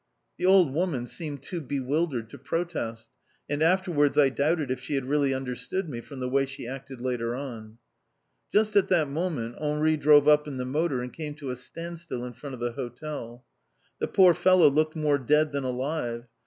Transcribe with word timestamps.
The 0.37 0.47
old 0.47 0.73
woman 0.73 1.05
seemed 1.05 1.43
too 1.43 1.61
bewildered 1.61 2.31
to 2.31 2.39
protest, 2.39 3.11
and 3.47 3.61
afterwards 3.61 4.17
I 4.17 4.29
doubted 4.29 4.71
if 4.71 4.79
she 4.79 4.95
had 4.95 5.05
really 5.05 5.31
understood 5.31 5.87
me 5.87 6.01
from 6.01 6.19
the 6.19 6.27
way 6.27 6.47
she 6.47 6.67
acted 6.67 6.99
later 6.99 7.35
on. 7.35 7.77
Just 8.51 8.75
at 8.75 8.87
that 8.87 9.07
moment 9.11 9.57
Henri 9.59 9.97
drove 9.97 10.27
up 10.27 10.47
in 10.47 10.57
the 10.57 10.65
motor, 10.65 11.03
and 11.03 11.13
came 11.13 11.35
to 11.35 11.51
a 11.51 11.55
standstill 11.55 12.25
in 12.25 12.33
front 12.33 12.55
of 12.55 12.59
the 12.59 12.71
hotel. 12.71 13.45
The 13.99 14.07
poor 14.07 14.33
fellow 14.33 14.69
looked 14.69 14.95
more 14.95 15.19
dead 15.19 15.51
than 15.51 15.63
alive. 15.63 16.25